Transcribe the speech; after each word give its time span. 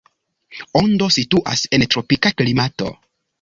Ondo 0.79 1.09
situas 1.17 1.67
en 1.79 1.85
tropika 1.97 2.33
klimato. 2.41 2.91